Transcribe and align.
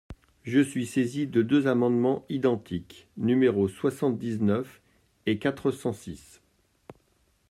Je 0.41 0.61
suis 0.61 0.87
saisi 0.87 1.27
de 1.27 1.43
deux 1.43 1.67
amendements 1.67 2.25
identiques, 2.27 3.07
numéros 3.17 3.67
soixante-dix-neuf 3.67 4.81
et 5.27 5.37
quatre 5.37 5.69
cent 5.69 5.93
six. 5.93 6.41